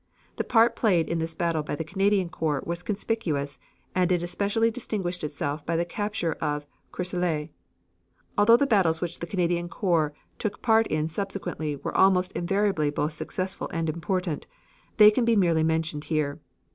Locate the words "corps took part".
9.69-10.87